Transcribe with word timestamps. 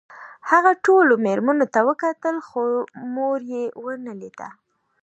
هغه 0.49 0.71
ټولو 0.85 1.13
مېرمنو 1.25 1.65
ته 1.73 1.79
وکتل 1.89 2.35
خو 2.47 2.61
مور 3.15 3.39
یې 3.53 3.63
ونه 3.83 4.13
لیده 4.21 4.49